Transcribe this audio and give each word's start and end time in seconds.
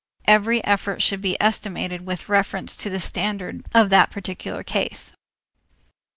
Every 0.25 0.63
effort 0.63 1.03
should 1.03 1.21
be 1.21 1.37
estimated 1.39 2.07
with 2.07 2.27
reference 2.27 2.75
to 2.75 2.89
the 2.89 2.99
standard 2.99 3.63
of 3.71 3.91
the 3.91 4.07
particular 4.09 4.63
case. 4.63 5.13